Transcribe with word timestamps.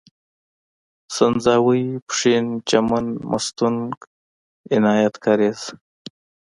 سنځاوۍ، 1.15 1.83
پښين، 2.07 2.45
چمن، 2.69 3.05
مستونگ، 3.29 3.83
عنايت 4.75 5.15
کارېز 5.23 5.59